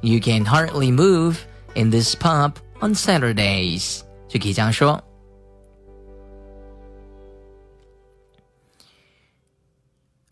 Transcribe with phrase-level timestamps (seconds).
[0.00, 1.36] You can hardly move
[1.74, 4.00] in this pub on Saturdays.
[4.28, 5.02] 就可以这样说。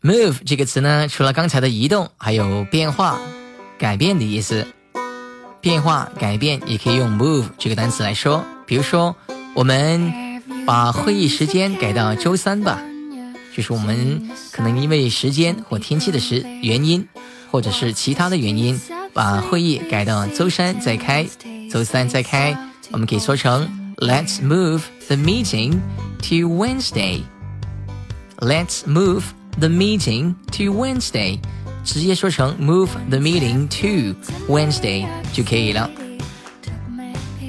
[0.00, 3.21] Move 这个词呢，除了刚才的移动，还有变化、
[3.78, 4.66] 改变的意思。
[5.60, 8.44] 变化、改变也可以用 move 这个单词来说。
[8.66, 9.15] 比如说，
[9.55, 10.25] 我们
[10.67, 12.81] 把会议时间改到周三吧，
[13.55, 17.07] 就是我们可能因为时间或天气的时原因，
[17.50, 18.78] 或者是其他的原因，
[19.13, 21.25] 把会议改到周三再开。
[21.72, 22.53] 周三再开，
[22.91, 25.79] 我们可以说成 Let's move the meeting
[26.23, 27.22] to Wednesday.
[28.39, 29.23] Let's move
[29.57, 31.39] the meeting to Wednesday.
[31.85, 34.19] 直接说成 Move the meeting to
[34.53, 35.89] Wednesday 就可以了。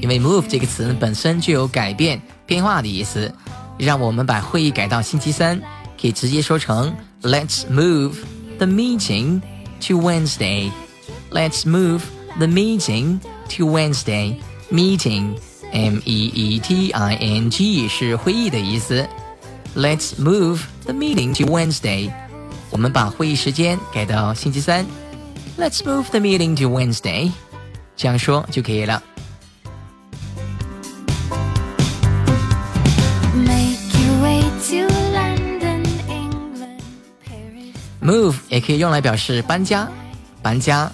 [0.01, 2.23] 因为 move 这个词本身就有改变。
[2.48, 3.34] 变化的意思，
[3.78, 5.60] 让我们把会议改到星期三，
[6.00, 8.16] 可以直接说成 Let's move
[8.58, 9.42] the meeting
[9.88, 10.72] to Wednesday.
[11.32, 12.02] Let's move
[12.38, 13.20] the meeting
[13.58, 14.36] to Wednesday.
[14.72, 15.36] Meeting,
[15.72, 16.68] M-E-E-T-I-N-G
[17.88, 19.08] 是会议的意思。
[19.76, 22.12] Let's move the meeting to Wednesday.
[22.70, 24.86] 我们把会议时间改到星期三。
[25.58, 27.32] Let's move the meeting to Wednesday.
[27.96, 29.02] 这样说就可以了。
[38.08, 39.88] Move 也可以用来表示搬家，
[40.42, 40.92] 搬家。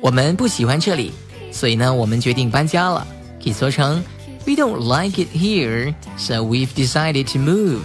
[0.00, 1.12] 我们不喜欢这里，
[1.52, 3.06] 所以呢，我们决定搬家了。
[3.42, 4.02] 可以说成
[4.46, 7.82] We don't like it here, so we've decided to move.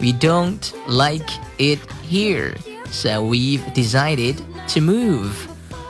[0.00, 0.58] We don't
[0.88, 1.78] like it
[2.08, 2.54] here,
[2.90, 4.36] so we've decided
[4.74, 5.30] to move.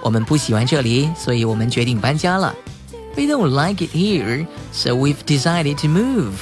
[0.02, 2.54] 我们不喜欢这里，所以我们决定搬家了。
[3.16, 6.32] We don't like it here, so we've decided to move.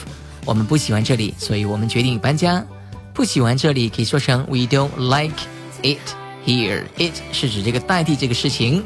[0.45, 2.65] 我们不喜欢这里，所以我们决定搬家。
[3.13, 5.35] 不喜欢这里可以说成 We don't like
[5.83, 5.99] it
[6.45, 6.85] here.
[6.97, 8.85] It 是指这个代替这个事情。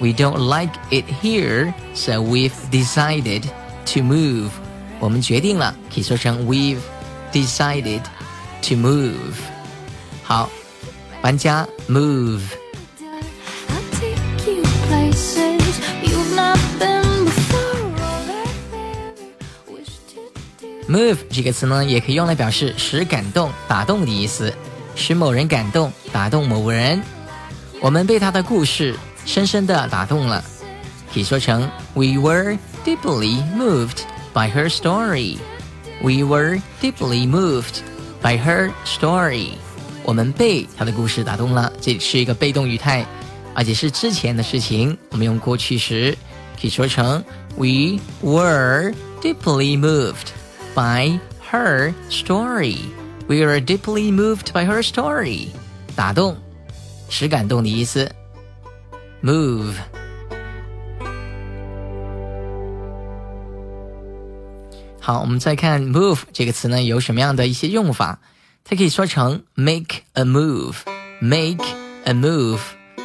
[0.00, 4.50] We don't like it here, so we've decided to move.
[4.98, 6.80] 我们决定了，可以说成 We've
[7.32, 8.02] decided
[8.62, 9.34] to move.
[10.22, 10.48] 好，
[11.20, 12.40] 搬家 move。
[20.88, 24.52] Move 这个词呢，也可以用来表示使感动、打动的意思，
[24.94, 27.00] 使某人感动、打动某个人。
[27.80, 30.44] 我们被他的故事深深的打动了，
[31.12, 31.62] 可以说成
[31.94, 34.02] We were deeply moved
[34.32, 35.38] by her story.
[36.02, 37.80] We were deeply moved
[38.22, 39.52] by her story.
[40.02, 43.06] 我们被他的故事打动了，这里是一个被动语态，
[43.54, 44.96] 而且是之前的事情。
[45.10, 46.16] 我们用过去时，
[46.60, 47.22] 可以说成
[47.56, 48.92] We were
[49.22, 50.28] deeply moved
[50.74, 51.18] by
[51.50, 52.78] her story.
[53.27, 55.47] We were deeply moved by her story.
[55.95, 56.37] 打动，
[57.09, 58.11] 使感动的意思。
[59.23, 59.73] Move。
[64.99, 68.19] 好，我们再看 move 这个词呢，有什么样的一些用法？
[68.63, 71.65] 它可以说成 make a move，make
[72.05, 72.59] a move，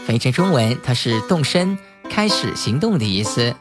[0.06, 1.78] 翻译成中文，它是动身、
[2.10, 3.54] 开始行动的意思。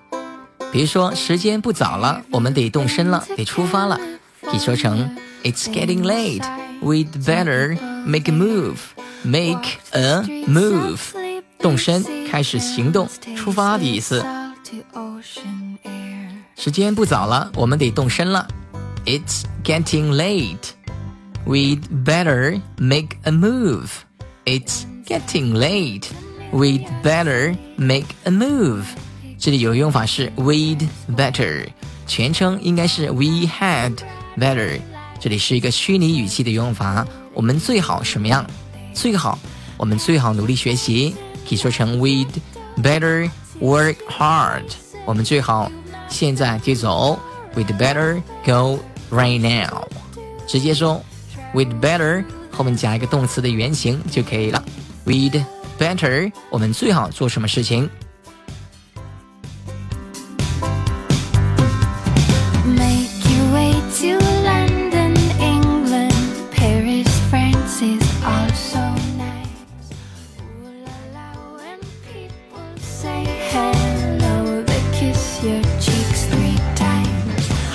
[0.71, 3.99] 比如说，时间不早了，我们得动身了，得出发了，
[4.48, 11.00] 可以说成 It's getting late，we'd better make a move，make a move，
[11.58, 14.24] 动身、开始行动、出发的意思。
[16.56, 18.48] 时间不早了，我们得动身了。
[19.04, 20.70] It's getting late.
[21.46, 23.88] We'd better make a move.
[24.46, 26.06] It's getting late.
[26.52, 28.84] We'd better make a move.
[29.38, 31.66] 这里有用法是 we'd better，
[32.06, 33.98] 全称应该是 we had
[34.39, 34.79] better。
[35.19, 37.05] 这里是一个虚拟语气的用法。
[37.33, 38.45] 我们最好什么样？
[38.93, 39.37] 最好，
[39.77, 41.15] 我们最好努力学习，
[41.47, 42.27] 可以说成 we'd
[42.77, 44.63] better work hard。
[45.05, 45.71] 我们最好
[46.07, 47.19] 现在就走
[47.55, 48.79] ，we'd better go
[49.11, 49.87] right now。
[50.47, 51.03] 直接说。
[51.51, 54.63] We'd better 后面加一个动词的原形就可以了。
[55.03, 55.43] We'd
[55.79, 57.89] better 我们最好做什么事情？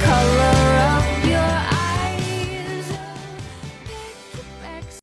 [0.00, 0.55] Color